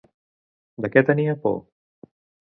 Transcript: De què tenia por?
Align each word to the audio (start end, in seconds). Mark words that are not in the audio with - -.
De 0.85 0.91
què 0.95 1.03
tenia 1.11 1.37
por? 1.45 1.55